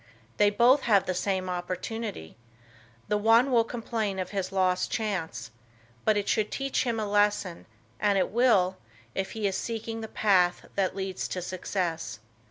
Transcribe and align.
They 0.37 0.49
both 0.49 0.81
have 0.89 1.05
the 1.05 1.13
same 1.13 1.47
opportunity. 1.47 2.35
The 3.07 3.19
one 3.19 3.51
will 3.51 3.63
complain 3.63 4.17
of 4.17 4.31
his 4.31 4.51
lost 4.51 4.89
chance. 4.89 5.51
But 6.05 6.17
it 6.17 6.27
should 6.27 6.49
teach 6.49 6.85
him 6.85 6.99
a 6.99 7.05
lesson, 7.05 7.67
and 7.99 8.17
it 8.17 8.31
will, 8.31 8.77
if 9.13 9.33
he 9.33 9.45
is 9.45 9.55
seeking 9.55 10.01
the 10.01 10.07
path 10.07 10.65
that 10.73 10.95
leads 10.95 11.27
to 11.27 11.41
success. 11.43 12.17